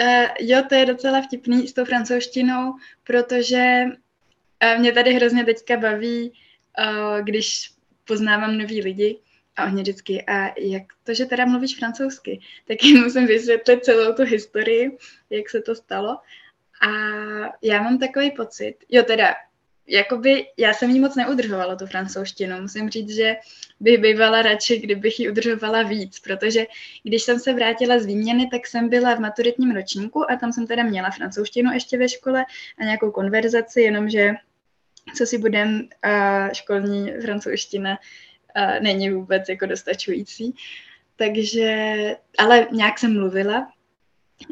Uh, 0.00 0.26
jo, 0.40 0.62
to 0.68 0.74
je 0.74 0.86
docela 0.86 1.22
vtipný 1.22 1.68
s 1.68 1.72
tou 1.72 1.84
francouzštinou, 1.84 2.72
protože 3.04 3.84
uh, 4.64 4.80
mě 4.80 4.92
tady 4.92 5.14
hrozně 5.14 5.44
teďka 5.44 5.76
baví, 5.76 6.32
uh, 6.78 7.20
když 7.20 7.70
poznávám 8.04 8.58
nový 8.58 8.80
lidi, 8.82 9.18
a 9.56 9.64
oni 9.64 9.82
vždycky, 9.82 10.22
a 10.22 10.60
jak 10.60 10.82
to, 11.04 11.14
že 11.14 11.26
teda 11.26 11.44
mluvíš 11.44 11.78
francouzsky, 11.78 12.40
tak 12.68 12.82
jim 12.82 13.02
musím 13.02 13.26
vysvětlit 13.26 13.84
celou 13.84 14.12
tu 14.12 14.22
historii, 14.22 14.98
jak 15.30 15.50
se 15.50 15.60
to 15.60 15.74
stalo. 15.74 16.18
A 16.82 16.88
já 17.62 17.82
mám 17.82 17.98
takový 17.98 18.30
pocit, 18.30 18.74
jo 18.88 19.02
teda, 19.02 19.34
jakoby 19.86 20.46
já 20.56 20.72
jsem 20.72 20.90
jí 20.90 21.00
moc 21.00 21.16
neudržovala, 21.16 21.76
tu 21.76 21.86
francouzštinu. 21.86 22.60
Musím 22.60 22.90
říct, 22.90 23.14
že 23.14 23.36
bych 23.80 24.00
bývala 24.00 24.42
radši, 24.42 24.78
kdybych 24.78 25.20
ji 25.20 25.30
udržovala 25.30 25.82
víc, 25.82 26.18
protože 26.18 26.66
když 27.02 27.22
jsem 27.22 27.38
se 27.38 27.52
vrátila 27.52 27.98
z 27.98 28.06
výměny, 28.06 28.48
tak 28.50 28.66
jsem 28.66 28.88
byla 28.88 29.14
v 29.14 29.20
maturitním 29.20 29.70
ročníku 29.70 30.30
a 30.30 30.36
tam 30.36 30.52
jsem 30.52 30.66
teda 30.66 30.82
měla 30.82 31.10
francouzštinu 31.10 31.72
ještě 31.72 31.98
ve 31.98 32.08
škole 32.08 32.44
a 32.78 32.84
nějakou 32.84 33.10
konverzaci, 33.10 33.80
jenomže 33.80 34.34
co 35.16 35.26
si 35.26 35.38
budem, 35.38 35.88
uh, 36.06 36.52
školní 36.52 37.12
francouzština 37.22 37.98
uh, 38.56 38.80
není 38.80 39.10
vůbec 39.10 39.48
jako 39.48 39.66
dostačující. 39.66 40.54
Takže, 41.16 41.96
ale 42.38 42.66
nějak 42.70 42.98
jsem 42.98 43.12
mluvila, 43.12 43.72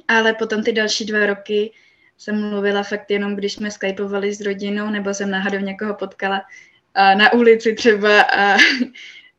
ale 0.08 0.34
potom 0.34 0.62
ty 0.62 0.72
další 0.72 1.04
dva 1.04 1.26
roky 1.26 1.72
jsem 2.18 2.50
mluvila 2.50 2.82
fakt 2.82 3.10
jenom, 3.10 3.36
když 3.36 3.52
jsme 3.52 3.70
skypovali 3.70 4.34
s 4.34 4.40
rodinou, 4.40 4.90
nebo 4.90 5.14
jsem 5.14 5.30
náhodou 5.30 5.58
někoho 5.58 5.94
potkala 5.94 6.40
uh, 6.40 7.18
na 7.18 7.32
ulici 7.32 7.74
třeba 7.74 8.22
a, 8.22 8.54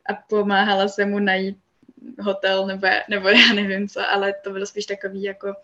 a 0.06 0.14
pomáhala 0.28 0.88
se 0.88 1.04
mu 1.04 1.18
najít 1.18 1.58
hotel, 2.20 2.66
nebo, 2.66 2.86
nebo 3.10 3.28
já 3.28 3.52
nevím 3.52 3.88
co, 3.88 4.10
ale 4.10 4.34
to 4.44 4.50
bylo 4.50 4.66
spíš 4.66 4.86
takový 4.86 5.22
jako 5.22 5.54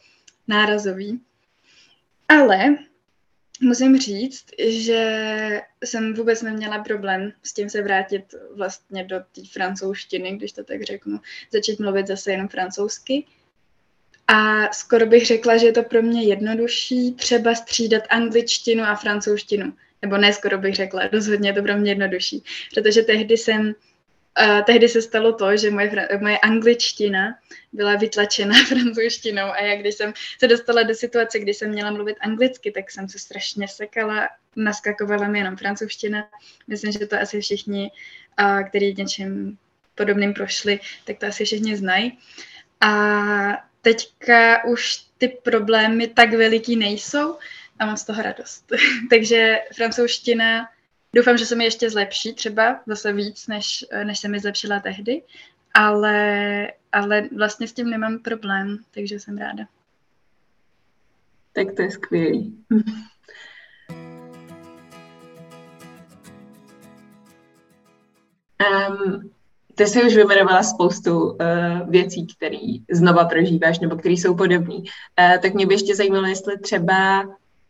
nárazový. 0.49 1.21
Ale 2.28 2.76
Musím 3.62 3.99
říct, 3.99 4.45
že 4.69 5.61
jsem 5.85 6.14
vůbec 6.14 6.43
neměla 6.43 6.79
problém 6.79 7.33
s 7.43 7.52
tím 7.52 7.71
se 7.71 7.83
vrátit 7.83 8.35
vlastně 8.57 9.05
do 9.05 9.17
té 9.33 9.40
francouzštiny, 9.52 10.37
když 10.37 10.52
to 10.52 10.64
tak 10.64 10.83
řeknu, 10.83 11.21
začít 11.52 11.81
mluvit 11.81 12.07
zase 12.07 12.33
jenom 12.33 12.49
francouzsky. 12.49 13.26
A 14.29 14.73
skoro 14.73 15.07
bych 15.07 15.26
řekla, 15.26 15.57
že 15.57 15.67
je 15.67 15.73
to 15.73 15.83
pro 15.83 16.02
mě 16.02 16.23
jednodušší 16.23 17.14
třeba 17.14 17.55
střídat 17.55 18.02
angličtinu 18.11 18.85
a 18.85 18.95
francouzštinu. 18.95 19.73
Nebo 20.02 20.17
ne 20.17 20.33
skoro 20.33 20.59
bych 20.59 20.75
řekla, 20.75 21.09
rozhodně 21.12 21.49
je 21.49 21.52
to 21.52 21.62
pro 21.62 21.76
mě 21.76 21.90
jednodušší. 21.90 22.45
Protože 22.75 23.02
tehdy 23.02 23.37
jsem 23.37 23.75
Uh, 24.43 24.63
tehdy 24.63 24.89
se 24.89 25.03
stalo 25.03 25.33
to, 25.33 25.57
že 25.57 25.71
moje, 25.71 26.09
moje 26.21 26.39
angličtina 26.39 27.39
byla 27.73 27.97
vytlačena 27.97 28.55
francouzštinou 28.69 29.45
a 29.45 29.61
já 29.63 29.77
když 29.77 29.95
jsem 29.95 30.13
se 30.39 30.49
dostala 30.49 30.83
do 30.83 30.95
situace, 30.95 31.39
kdy 31.39 31.55
jsem 31.55 31.71
měla 31.71 31.91
mluvit 31.91 32.17
anglicky, 32.21 32.71
tak 32.71 32.91
jsem 32.91 33.09
se 33.09 33.19
strašně 33.19 33.69
sekala, 33.69 34.29
naskakovala 34.57 35.29
mi 35.29 35.39
jenom 35.39 35.57
francouzština. 35.57 36.29
Myslím, 36.69 36.93
že 36.93 37.07
to 37.07 37.21
asi 37.21 37.41
všichni, 37.41 37.91
uh, 38.41 38.69
kteří 38.69 38.95
něčím 38.99 39.59
podobným 39.95 40.35
prošli, 40.35 40.81
tak 41.05 41.19
to 41.19 41.27
asi 41.27 41.45
všichni 41.45 41.77
znají. 41.77 42.19
A 42.81 42.93
teďka 43.83 44.65
už 44.65 45.05
ty 45.19 45.29
problémy 45.29 46.09
tak 46.09 46.31
veliký 46.31 46.77
nejsou 46.77 47.39
a 47.79 47.87
mám 47.87 47.97
z 47.97 48.05
toho 48.05 48.23
radost. 48.23 48.73
Takže 49.11 49.59
francouzština 49.77 50.69
Doufám, 51.14 51.38
že 51.38 51.47
se 51.47 51.57
mi 51.57 51.64
ještě 51.64 51.90
zlepší 51.90 52.35
třeba 52.35 52.81
zase 52.87 53.12
víc, 53.12 53.47
než, 53.47 53.85
než 54.05 54.19
se 54.19 54.29
mi 54.29 54.40
zlepšila 54.40 54.81
tehdy, 54.81 55.23
ale, 55.75 56.73
ale 56.93 57.29
vlastně 57.37 57.69
s 57.69 57.73
tím 57.73 57.90
nemám 57.90 58.19
problém, 58.19 58.79
takže 58.90 59.21
jsem 59.21 59.38
ráda. 59.38 59.64
Tak 61.52 61.67
to 61.76 61.83
je 61.83 61.90
skvělý. 61.90 62.64
Um, 68.61 69.31
ty 69.75 69.87
jsi 69.87 70.05
už 70.05 70.14
vyjmenovala 70.14 70.62
spoustu 70.62 71.31
uh, 71.31 71.37
věcí, 71.88 72.26
které 72.26 72.59
znova 72.90 73.25
prožíváš 73.25 73.79
nebo 73.79 73.97
které 73.97 74.14
jsou 74.14 74.37
podobné. 74.37 74.75
Uh, 74.75 75.38
tak 75.43 75.55
mě 75.55 75.67
by 75.67 75.75
ještě 75.75 75.95
zajímalo, 75.95 76.26
jestli 76.26 76.59
třeba 76.59 77.25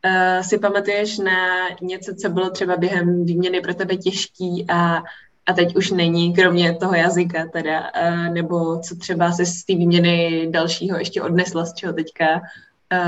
uh, 0.05 0.43
si 0.43 0.59
pamatuješ 0.59 1.19
na 1.19 1.69
něco, 1.83 2.15
co 2.15 2.29
bylo 2.29 2.51
třeba 2.51 2.77
během 2.77 3.25
výměny 3.25 3.61
pro 3.61 3.75
tebe 3.75 3.97
těžký 3.97 4.67
a, 4.69 5.03
a 5.47 5.53
teď 5.53 5.77
už 5.77 5.91
není, 5.91 6.35
kromě 6.35 6.77
toho 6.77 6.95
jazyka 6.95 7.47
teda, 7.53 7.81
uh, 7.81 8.35
nebo 8.35 8.79
co 8.79 8.97
třeba 8.97 9.33
se 9.33 9.47
z 9.47 9.65
té 9.65 9.75
výměny 9.75 10.47
dalšího 10.51 10.99
ještě 10.99 11.23
odnesla, 11.23 11.65
z 11.65 11.75
čeho 11.75 11.93
teďka 11.93 12.41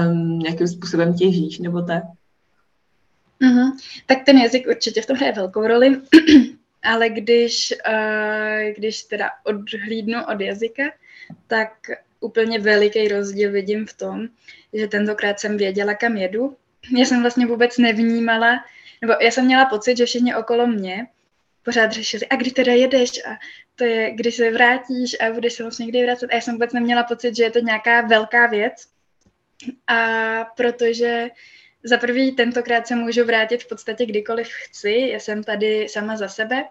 um, 0.06 0.38
nějakým 0.38 0.68
způsobem 0.68 1.14
těžíš, 1.14 1.58
nebo 1.58 1.82
tak? 1.82 2.02
Mm-hmm. 3.42 3.70
Tak 4.06 4.18
ten 4.26 4.38
jazyk 4.38 4.66
určitě 4.66 5.02
v 5.02 5.06
tom 5.06 5.16
hraje 5.16 5.32
velkou 5.32 5.66
roli, 5.66 6.00
ale 6.82 7.08
když, 7.08 7.74
uh, 7.88 8.74
když 8.76 9.02
teda 9.02 9.30
odhlídnu 9.44 10.18
od 10.34 10.40
jazyka, 10.40 10.82
tak 11.46 11.72
úplně 12.20 12.58
veliký 12.58 13.08
rozdíl 13.08 13.52
vidím 13.52 13.86
v 13.86 13.92
tom, 13.92 14.28
že 14.72 14.88
tentokrát 14.88 15.40
jsem 15.40 15.56
věděla, 15.56 15.94
kam 15.94 16.16
jedu 16.16 16.56
já 16.90 17.04
jsem 17.04 17.20
vlastně 17.20 17.46
vůbec 17.46 17.78
nevnímala, 17.78 18.64
nebo 19.00 19.14
já 19.20 19.30
jsem 19.30 19.44
měla 19.44 19.66
pocit, 19.66 19.96
že 19.96 20.06
všichni 20.06 20.34
okolo 20.34 20.66
mě 20.66 21.06
pořád 21.62 21.92
řešili, 21.92 22.26
a 22.26 22.36
kdy 22.36 22.50
teda 22.50 22.72
jedeš 22.72 23.10
a 23.26 23.38
to 23.76 23.84
je, 23.84 24.10
kdy 24.10 24.32
se 24.32 24.50
vrátíš 24.50 25.16
a 25.20 25.32
budeš 25.32 25.52
se 25.52 25.62
vlastně 25.62 25.86
někdy 25.86 26.04
vracet. 26.04 26.30
A 26.30 26.34
já 26.34 26.40
jsem 26.40 26.54
vůbec 26.54 26.72
neměla 26.72 27.02
pocit, 27.02 27.36
že 27.36 27.42
je 27.42 27.50
to 27.50 27.58
nějaká 27.58 28.00
velká 28.00 28.46
věc. 28.46 28.88
A 29.86 29.96
protože 30.56 31.28
za 31.84 31.96
prvý 31.96 32.32
tentokrát 32.32 32.86
se 32.86 32.94
můžu 32.94 33.24
vrátit 33.24 33.62
v 33.62 33.68
podstatě 33.68 34.06
kdykoliv 34.06 34.48
chci, 34.48 35.08
já 35.12 35.18
jsem 35.18 35.44
tady 35.44 35.88
sama 35.88 36.16
za 36.16 36.28
sebe 36.28 36.64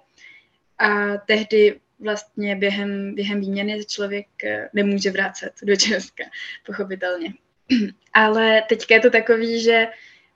a 0.77 1.17
tehdy 1.17 1.79
vlastně 1.99 2.55
během, 2.55 3.15
během 3.15 3.41
výměny 3.41 3.85
člověk 3.85 4.27
eh, 4.43 4.69
nemůže 4.73 5.11
vrátit 5.11 5.51
do 5.63 5.75
Česka, 5.75 6.23
pochopitelně. 6.65 7.33
Ale 8.13 8.63
teďka 8.69 8.95
je 8.95 9.01
to 9.01 9.09
takový, 9.09 9.63
že 9.63 9.87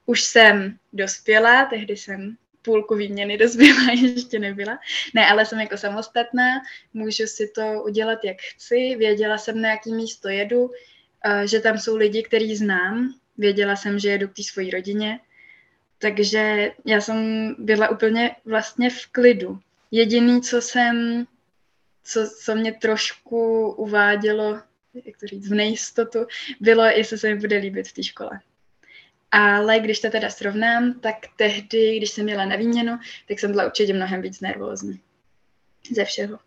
už 0.06 0.24
jsem 0.24 0.78
dospělá, 0.94 1.66
tehdy 1.66 1.98
jsem 1.98 2.38
půlku 2.62 2.96
výměny 2.96 3.38
dospělá, 3.44 3.92
ještě 4.02 4.40
nebyla. 4.40 4.80
Ne, 5.14 5.28
ale 5.28 5.46
jsem 5.46 5.60
jako 5.60 5.78
samostatná, 5.78 6.62
můžu 6.94 7.28
si 7.28 7.48
to 7.48 7.84
udělat, 7.84 8.20
jak 8.24 8.38
chci. 8.42 8.96
Věděla 8.96 9.38
jsem, 9.38 9.62
na 9.62 9.70
jaký 9.70 9.94
místo 9.94 10.30
jedu, 10.30 10.72
že 11.46 11.60
tam 11.60 11.78
jsou 11.78 11.96
lidi, 11.96 12.24
který 12.24 12.56
znám. 12.56 13.14
Věděla 13.38 13.76
jsem, 13.76 14.00
že 14.00 14.10
jedu 14.10 14.28
k 14.28 14.34
té 14.34 14.44
své 14.44 14.64
rodině. 14.72 15.20
Takže 15.98 16.72
já 16.86 17.02
jsem 17.02 17.56
byla 17.60 17.90
úplně 17.90 18.36
vlastně 18.46 18.90
v 18.90 19.06
klidu. 19.12 19.60
Jediný, 19.92 20.42
co 20.42 20.62
jsem, 20.62 21.26
co, 22.04 22.30
co 22.44 22.56
mě 22.56 22.74
trošku 22.74 23.72
uvádělo 23.72 24.62
jak 25.06 25.18
to 25.18 25.28
říct, 25.28 25.50
v 25.50 25.54
nejistotu, 25.54 26.20
bylo, 26.60 26.84
jestli 26.84 27.18
se 27.18 27.28
mi 27.28 27.36
bude 27.36 27.58
líbit 27.58 27.88
v 27.88 27.94
té 27.94 28.04
škole. 28.04 28.40
Ale 29.32 29.80
když 29.80 30.00
to 30.00 30.10
teda 30.10 30.30
srovnám, 30.30 31.00
tak 31.00 31.16
tehdy, 31.36 31.98
když 31.98 32.10
jsem 32.10 32.24
měla 32.24 32.46
na 32.46 32.56
výměnu, 32.56 32.98
tak 33.28 33.40
jsem 33.40 33.52
byla 33.52 33.66
určitě 33.66 33.94
mnohem 33.94 34.22
víc 34.22 34.42
nervózní. 34.42 35.02
Ze 35.92 36.06
všeho. 36.06 36.40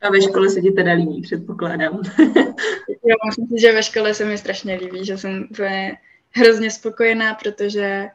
A 0.00 0.10
ve 0.10 0.22
škole 0.22 0.50
se 0.50 0.60
ti 0.60 0.70
teda 0.70 0.92
líbí, 0.92 1.22
předpokládám. 1.22 2.02
jo, 2.88 3.16
myslím 3.26 3.48
si, 3.48 3.60
že 3.60 3.72
ve 3.72 3.82
škole 3.82 4.14
se 4.14 4.24
mi 4.24 4.38
strašně 4.38 4.74
líbí, 4.74 5.04
že 5.04 5.18
jsem 5.18 5.48
hrozně 6.30 6.70
spokojená, 6.70 7.34
protože, 7.34 8.08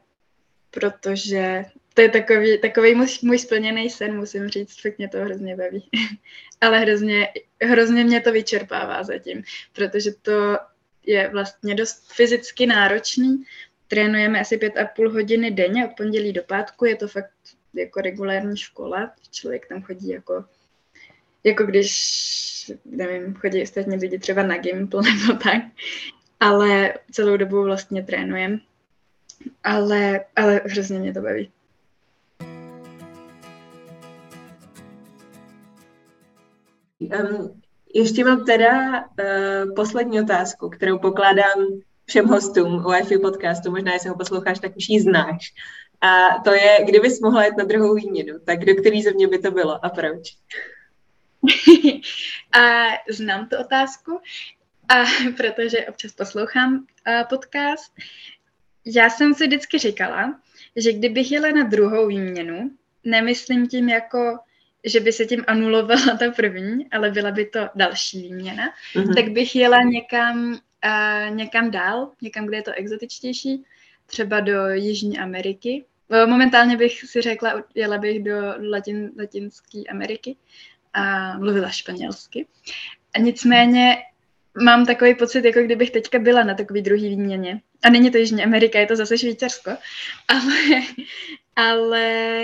protože 0.72 1.66
to 1.93 2.01
je 2.01 2.10
takový, 2.10 2.57
takový 2.57 2.95
můj, 2.95 3.07
můj 3.21 3.39
splněný 3.39 3.89
sen, 3.89 4.17
musím 4.17 4.48
říct, 4.48 4.81
fakt 4.81 4.98
mě 4.98 5.10
to 5.10 5.17
hrozně 5.17 5.55
baví. 5.55 5.89
Ale 6.62 6.79
hrozně, 6.79 7.27
hrozně 7.62 8.03
mě 8.03 8.21
to 8.21 8.31
vyčerpává 8.31 9.03
zatím, 9.03 9.43
protože 9.74 10.12
to 10.21 10.57
je 11.05 11.29
vlastně 11.29 11.75
dost 11.75 12.12
fyzicky 12.13 12.65
náročný. 12.65 13.43
Trénujeme 13.88 14.39
asi 14.39 14.57
pět 14.57 14.77
a 14.77 14.86
půl 14.86 15.12
hodiny 15.12 15.51
denně 15.51 15.86
od 15.86 15.91
pondělí 15.98 16.33
do 16.33 16.43
pátku, 16.43 16.86
je 16.86 16.95
to 16.95 17.07
fakt 17.07 17.31
jako 17.74 18.01
regulární 18.01 18.57
škola, 18.57 19.12
člověk 19.31 19.67
tam 19.67 19.81
chodí 19.81 20.10
jako, 20.10 20.45
jako 21.43 21.63
když, 21.63 22.71
nevím, 22.86 23.36
chodí 23.36 23.63
ostatní 23.63 23.95
lidi 23.95 24.19
třeba 24.19 24.43
na 24.43 24.57
Gimpl 24.57 25.01
nebo 25.01 25.39
tak, 25.39 25.62
ale 26.39 26.93
celou 27.12 27.38
dobu 27.38 27.63
vlastně 27.63 28.03
trénujeme. 28.03 28.60
Ale, 29.63 30.25
ale 30.36 30.62
hrozně 30.65 31.00
mě 31.00 31.13
to 31.13 31.21
baví. 31.21 31.51
Um, 37.20 37.62
ještě 37.96 38.24
mám 38.24 38.46
teda 38.46 39.00
uh, 39.00 39.75
poslední 39.75 40.22
otázku, 40.22 40.70
kterou 40.70 41.00
pokládám 41.00 41.82
všem 42.06 42.25
hostům 42.25 42.84
Wi-Fi 42.84 43.22
podcastu, 43.22 43.72
možná 43.72 43.94
jestli 43.94 44.10
ho 44.10 44.18
posloucháš, 44.18 44.60
tak 44.60 44.77
už 44.77 44.89
ji 44.89 45.01
znáš. 45.01 45.53
A 46.01 46.39
to 46.44 46.53
je, 46.53 46.80
kdybys 46.86 47.20
mohla 47.20 47.46
jít 47.46 47.58
na 47.58 47.63
druhou 47.63 47.96
výměnu, 47.96 48.39
tak 48.46 48.65
do 48.65 48.75
který 48.75 49.01
země 49.01 49.27
by 49.27 49.39
to 49.39 49.51
bylo 49.51 49.86
a 49.86 49.89
proč? 49.89 50.36
a 52.51 52.88
znám 53.10 53.48
tu 53.48 53.58
otázku, 53.58 54.20
a 54.89 55.03
protože 55.38 55.86
občas 55.86 56.12
poslouchám 56.12 56.74
uh, 56.74 56.84
podcast. 57.30 57.94
Já 58.86 59.10
jsem 59.10 59.34
si 59.34 59.48
vždycky 59.48 59.77
říkala, 59.77 60.39
že 60.75 60.94
kdybych 60.94 61.32
jela 61.32 61.51
na 61.51 61.63
druhou 61.63 62.08
výměnu, 62.08 62.72
nemyslím 63.03 63.68
tím 63.68 63.89
jako 63.89 64.39
že 64.84 65.00
by 65.00 65.12
se 65.12 65.26
tím 65.26 65.44
anulovala 65.48 66.18
ta 66.20 66.32
první, 66.32 66.88
ale 66.92 67.12
byla 67.12 67.32
by 67.32 67.46
to 67.46 67.60
další 67.76 68.22
výměna, 68.22 68.64
mm-hmm. 68.96 69.16
tak 69.16 69.30
bych 69.30 69.56
jela 69.56 69.78
někam, 69.82 70.52
uh, 70.52 71.36
někam 71.36 71.72
dál, 71.72 72.12
někam, 72.22 72.46
kde 72.46 72.58
je 72.58 72.64
to 72.64 72.72
exotičtější, 72.76 73.64
třeba 74.06 74.40
do 74.40 74.68
Jižní 74.70 75.20
Ameriky. 75.20 75.86
Momentálně 76.26 76.78
bych 76.78 77.00
si 77.02 77.22
řekla, 77.22 77.64
jela 77.76 77.98
bych 77.98 78.24
do 78.24 78.38
Latin, 78.72 79.12
Latinské 79.20 79.84
Ameriky 79.90 80.36
a 80.94 81.38
mluvila 81.38 81.70
španělsky. 81.70 82.48
A 83.16 83.20
nicméně 83.20 83.98
mám 84.64 84.86
takový 84.86 85.16
pocit, 85.16 85.46
jako 85.46 85.60
kdybych 85.60 85.92
teďka 85.92 86.20
byla 86.20 86.44
na 86.44 86.54
takový 86.54 86.82
druhý 86.82 87.10
výměně. 87.10 87.62
A 87.84 87.90
není 87.90 88.12
to 88.12 88.18
Jižní 88.18 88.44
Amerika, 88.44 88.80
je 88.80 88.86
to 88.86 88.96
zase 88.96 89.18
Švýcarsko. 89.18 89.72
Ale, 90.28 90.82
ale 91.56 92.36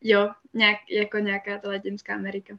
jo, 0.00 0.30
nějak, 0.54 0.76
jako 0.90 1.18
nějaká 1.18 1.58
ta 1.58 1.68
Latinská 1.68 2.14
Amerika. 2.14 2.58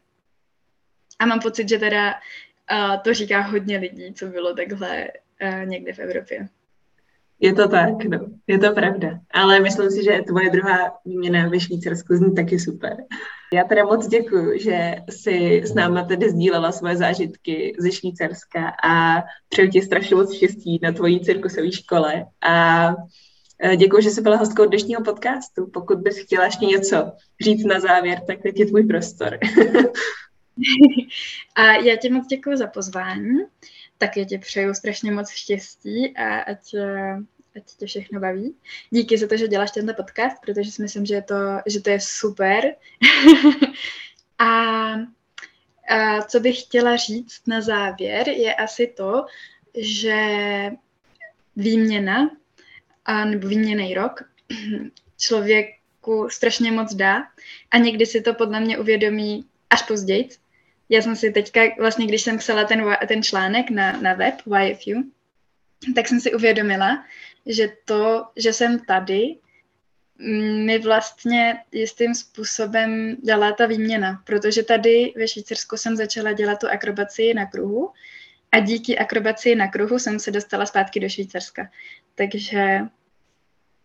A 1.19 1.25
mám 1.25 1.39
pocit, 1.39 1.69
že 1.69 1.79
teda 1.79 2.13
uh, 2.13 3.01
to 3.01 3.13
říká 3.13 3.41
hodně 3.41 3.77
lidí, 3.77 4.13
co 4.13 4.27
bylo 4.27 4.53
takhle 4.53 5.07
uh, 5.43 5.65
někde 5.65 5.93
v 5.93 5.99
Evropě. 5.99 6.47
Je 7.39 7.53
to 7.53 7.67
tak, 7.67 8.03
no, 8.03 8.19
je 8.47 8.59
to 8.59 8.73
pravda. 8.73 9.19
Ale 9.31 9.59
myslím 9.59 9.91
si, 9.91 10.03
že 10.03 10.21
tvoje 10.27 10.49
druhá 10.49 10.91
výměna 11.05 11.49
ve 11.49 11.59
Švýcarsku 11.59 12.15
zní 12.15 12.35
taky 12.35 12.59
super. 12.59 12.97
Já 13.53 13.63
teda 13.63 13.85
moc 13.85 14.07
děkuji, 14.07 14.59
že 14.59 14.95
jsi 15.09 15.61
s 15.65 15.73
náma 15.73 16.03
tedy 16.03 16.29
sdílela 16.29 16.71
svoje 16.71 16.97
zážitky 16.97 17.75
ze 17.79 17.91
Švýcarska 17.91 18.73
a 18.83 19.23
přeju 19.49 19.69
ti 19.69 19.81
strašně 19.81 20.15
moc 20.15 20.35
štěstí 20.35 20.79
na 20.83 20.91
tvojí 20.91 21.25
cirkusové 21.25 21.71
škole 21.71 22.25
a 22.41 22.87
Děkuji, 23.77 24.03
že 24.03 24.09
jsi 24.09 24.21
byla 24.21 24.35
hostkou 24.35 24.65
dnešního 24.65 25.03
podcastu. 25.03 25.67
Pokud 25.67 25.97
bys 25.97 26.17
chtěla 26.17 26.45
ještě 26.45 26.65
něco 26.65 27.11
říct 27.41 27.65
na 27.65 27.79
závěr, 27.79 28.21
tak 28.27 28.41
teď 28.41 28.59
je 28.59 28.65
tvůj 28.65 28.83
prostor. 28.83 29.39
a 31.55 31.71
já 31.71 31.95
ti 31.95 32.09
moc 32.09 32.27
děkuji 32.27 32.57
za 32.57 32.67
pozvání, 32.67 33.39
tak 33.97 34.17
já 34.17 34.25
ti 34.25 34.37
přeju 34.37 34.73
strašně 34.73 35.11
moc 35.11 35.29
štěstí 35.29 36.17
a 36.17 36.39
ať, 36.39 36.73
eh, 36.73 37.17
ať 37.55 37.63
tě 37.77 37.85
všechno 37.85 38.19
baví. 38.19 38.55
Díky 38.89 39.17
za 39.17 39.27
to, 39.27 39.37
že 39.37 39.47
děláš 39.47 39.71
tento 39.71 39.93
podcast, 39.93 40.37
protože 40.41 40.71
si 40.71 40.81
myslím, 40.81 41.05
že, 41.05 41.15
je 41.15 41.21
to, 41.21 41.35
že 41.65 41.81
to 41.81 41.89
je 41.89 41.99
super. 42.01 42.75
a, 44.39 44.45
a 45.89 46.21
co 46.27 46.39
bych 46.39 46.61
chtěla 46.61 46.95
říct 46.95 47.47
na 47.47 47.61
závěr, 47.61 48.29
je 48.29 48.55
asi 48.55 48.93
to, 48.97 49.25
že 49.77 50.15
výměna 51.55 52.29
a, 53.05 53.25
nebo 53.25 53.47
výměný 53.47 53.93
rok 53.93 54.23
člověku 55.17 56.27
strašně 56.31 56.71
moc 56.71 56.93
dá 56.93 57.23
a 57.71 57.77
někdy 57.77 58.05
si 58.05 58.21
to 58.21 58.33
podle 58.33 58.59
mě 58.59 58.77
uvědomí 58.77 59.45
až 59.69 59.81
později. 59.81 60.29
Já 60.89 61.01
jsem 61.01 61.15
si 61.15 61.31
teďka, 61.31 61.61
vlastně 61.79 62.07
když 62.07 62.21
jsem 62.21 62.37
psala 62.37 62.63
ten, 62.63 62.97
ten 63.07 63.23
článek 63.23 63.69
na, 63.69 64.01
na 64.01 64.13
web 64.13 64.35
YFU, 64.63 65.11
tak 65.95 66.07
jsem 66.07 66.19
si 66.19 66.33
uvědomila, 66.33 67.05
že 67.45 67.69
to, 67.85 68.25
že 68.35 68.53
jsem 68.53 68.79
tady, 68.79 69.35
mi 70.65 70.79
vlastně 70.79 71.59
jistým 71.71 72.15
způsobem 72.15 73.15
dala 73.23 73.51
ta 73.51 73.65
výměna, 73.65 74.21
protože 74.23 74.63
tady 74.63 75.13
ve 75.15 75.27
Švýcarsku 75.27 75.77
jsem 75.77 75.95
začala 75.95 76.31
dělat 76.31 76.59
tu 76.59 76.67
akrobaci 76.67 77.33
na 77.33 77.45
kruhu 77.45 77.91
a 78.51 78.59
díky 78.59 78.97
akrobaci 78.97 79.55
na 79.55 79.67
kruhu 79.67 79.99
jsem 79.99 80.19
se 80.19 80.31
dostala 80.31 80.65
zpátky 80.65 80.99
do 80.99 81.09
Švýcarska. 81.09 81.69
Takže, 82.15 82.79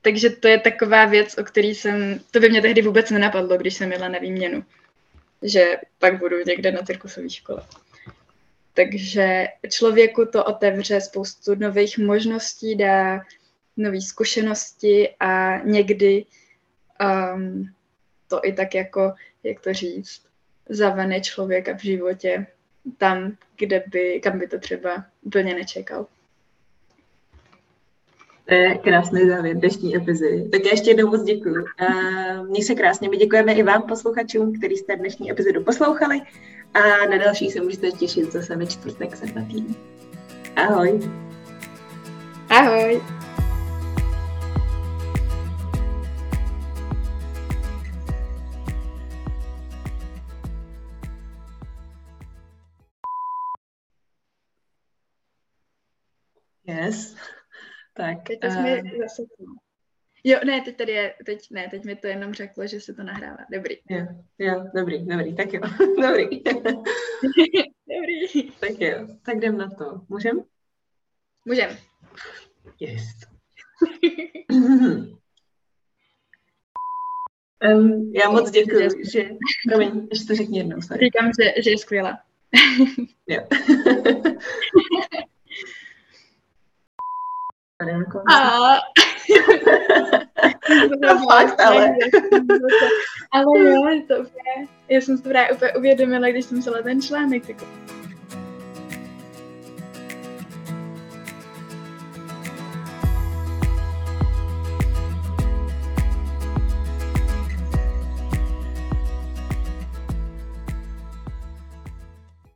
takže 0.02 0.30
to 0.30 0.48
je 0.48 0.60
taková 0.60 1.04
věc, 1.04 1.38
o 1.38 1.44
který 1.44 1.74
jsem, 1.74 2.20
to 2.30 2.40
by 2.40 2.48
mě 2.50 2.62
tehdy 2.62 2.82
vůbec 2.82 3.10
nenapadlo, 3.10 3.56
když 3.56 3.74
jsem 3.74 3.92
jela 3.92 4.08
na 4.08 4.18
výměnu, 4.18 4.64
že 5.42 5.76
pak 5.98 6.18
budu 6.18 6.36
někde 6.46 6.72
na 6.72 6.82
cirkusové 6.82 7.30
škole. 7.30 7.66
Takže 8.74 9.46
člověku 9.70 10.24
to 10.24 10.44
otevře 10.44 11.00
spoustu 11.00 11.54
nových 11.54 11.98
možností, 11.98 12.76
dá 12.76 13.20
nové 13.76 14.00
zkušenosti 14.00 15.14
a 15.20 15.58
někdy 15.58 16.24
um, 17.34 17.74
to 18.28 18.40
i 18.44 18.52
tak 18.52 18.74
jako, 18.74 19.14
jak 19.42 19.60
to 19.60 19.74
říct, 19.74 20.22
zavane 20.68 21.20
člověka 21.20 21.76
v 21.76 21.82
životě 21.82 22.46
tam, 22.98 23.36
kde 23.56 23.84
by, 23.86 24.20
kam 24.20 24.38
by 24.38 24.48
to 24.48 24.58
třeba 24.58 25.04
úplně 25.22 25.54
nečekal. 25.54 26.06
To 28.48 28.54
je 28.54 28.78
krásný 28.78 29.28
závěr 29.28 29.56
dnešní 29.56 29.96
epizody. 29.96 30.48
Tak 30.52 30.64
já 30.64 30.70
ještě 30.70 30.90
jednou 30.90 31.10
moc 31.10 31.22
děkuji. 31.22 31.64
Měj 32.48 32.62
se 32.62 32.74
krásně. 32.74 33.08
My 33.08 33.16
děkujeme 33.16 33.52
i 33.52 33.62
vám, 33.62 33.82
posluchačům, 33.82 34.52
kteří 34.58 34.76
jste 34.76 34.96
dnešní 34.96 35.30
epizodu 35.30 35.64
poslouchali. 35.64 36.20
A 36.74 36.80
na 37.10 37.18
další 37.18 37.50
se 37.50 37.60
můžete 37.60 37.90
těšit 37.90 38.32
zase 38.32 38.56
ve 38.56 38.66
čtvrtek 38.66 39.16
se 39.16 39.26
na 39.26 39.44
týden. 39.44 39.74
Ahoj. 40.56 41.00
Ahoj. 42.48 43.02
Yes. 56.66 57.16
Tak. 57.98 58.22
Teď 58.22 58.38
uh... 58.44 58.50
jsme. 58.50 58.82
Jo, 60.24 60.38
ne, 60.44 60.60
teď 60.60 60.76
tady 60.76 60.92
je, 60.92 61.14
teď 61.26 61.50
ne, 61.50 61.68
teď 61.70 61.84
mi 61.84 61.96
to 61.96 62.06
jenom 62.06 62.34
řeklo, 62.34 62.66
že 62.66 62.80
se 62.80 62.94
to 62.94 63.02
nahrává. 63.02 63.38
Dobrý. 63.52 63.74
Jo, 63.90 64.06
jo, 64.38 64.64
dobrý, 64.74 65.06
dobrý, 65.06 65.36
tak 65.36 65.52
jo, 65.52 65.60
dobrý. 65.78 66.42
dobrý. 67.88 68.50
Tak 68.60 68.80
jo, 68.80 69.06
tak 69.22 69.36
jdem 69.36 69.58
na 69.58 69.70
to. 69.70 70.00
Můžem? 70.08 70.44
Můžem. 71.44 71.70
Yes. 72.80 73.02
um, 77.74 78.12
já 78.14 78.30
moc 78.30 78.50
děkuji, 78.50 78.88
že... 79.12 79.30
Promiň, 79.68 80.08
ještě 80.10 80.26
to 80.26 80.34
řekni 80.34 80.58
jednou. 80.58 80.80
Sorry. 80.80 81.06
Říkám, 81.06 81.30
že, 81.40 81.62
že 81.62 81.70
je 81.70 81.78
skvělá. 81.78 82.20
jo. 83.28 83.46
A... 88.28 88.80
to 91.02 91.18
fakt, 91.28 91.60
ale. 91.60 91.94
ale 93.32 93.58
jo, 93.58 94.02
to 94.08 94.14
úplně, 94.14 94.68
já 94.88 95.00
jsem 95.00 95.16
si 95.16 95.22
to 95.22 95.28
právě 95.28 95.52
úplně 95.52 95.72
uvědomila, 95.72 96.28
když 96.28 96.44
jsem 96.44 96.60
psala 96.60 96.82
ten 96.82 97.02
článek, 97.02 97.46
tak 97.46 97.56